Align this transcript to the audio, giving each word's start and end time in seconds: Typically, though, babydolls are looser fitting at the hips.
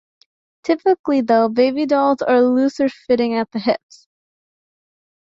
Typically, 0.63 1.21
though, 1.21 1.47
babydolls 1.47 2.27
are 2.27 2.41
looser 2.41 2.89
fitting 2.89 3.35
at 3.35 3.51
the 3.51 3.59
hips. 3.59 4.07